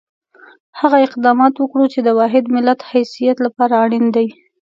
هغه 0.79 0.97
اقدامات 1.07 1.53
وکړو 1.57 1.85
چې 1.93 1.99
د 2.03 2.09
واحد 2.19 2.43
ملت 2.55 2.79
حیثیت 2.91 3.37
لپاره 3.45 3.73
اړین 3.83 4.05
دي. 4.15 4.27